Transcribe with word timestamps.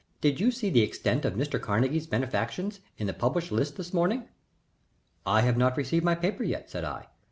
"Did 0.19 0.39
you 0.39 0.49
see 0.49 0.71
the 0.71 0.81
extent 0.81 1.25
of 1.25 1.35
Mr. 1.35 1.61
Carnegie's 1.61 2.07
benefactions 2.07 2.79
in 2.97 3.05
the 3.05 3.13
published 3.13 3.51
list 3.51 3.77
this 3.77 3.93
morning?" 3.93 4.27
"I 5.27 5.41
have 5.41 5.57
not 5.57 5.77
received 5.77 6.03
my 6.03 6.15
paper 6.15 6.41
yet," 6.43 6.71
said 6.71 6.83
I. 6.85 7.05